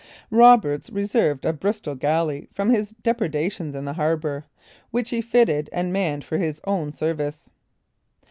[0.31, 4.45] Roberts reserved a Bristol galley from his depredations in the harbor,
[4.89, 7.51] which he fitted and manned for his own service.